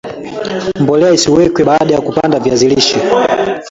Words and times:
mbolea 0.81 1.11
isiwekwe 1.17 1.63
baada 1.63 1.93
ya 1.93 2.01
kupanda 2.01 2.39
viazi 2.39 2.67
lishe 2.69 2.99